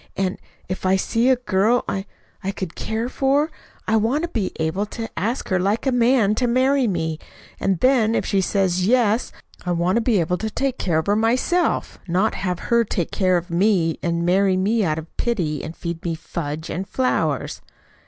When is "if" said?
0.67-0.83, 8.15-8.25